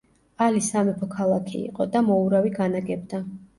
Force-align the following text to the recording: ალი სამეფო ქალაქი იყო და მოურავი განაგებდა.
ალი 0.45 0.63
სამეფო 0.67 1.09
ქალაქი 1.17 1.63
იყო 1.69 1.89
და 1.93 2.03
მოურავი 2.09 2.55
განაგებდა. 2.59 3.25